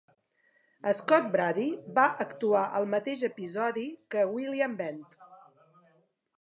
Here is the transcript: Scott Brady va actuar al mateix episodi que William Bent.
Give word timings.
Scott 0.99 1.27
Brady 1.35 1.65
va 1.99 2.07
actuar 2.25 2.63
al 2.79 2.89
mateix 2.95 3.23
episodi 3.29 3.87
que 4.15 4.27
William 4.33 4.77
Bent. 4.83 5.01